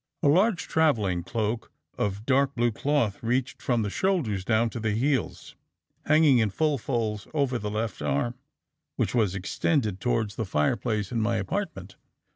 [0.23, 4.93] "A large travelling cloak of dark blue cloth reached from the shoulders down to the
[4.93, 5.53] heels,
[6.07, 8.33] hanging in full folds over the left arm,
[8.95, 11.97] which was extended towards the fireplace of my apartment.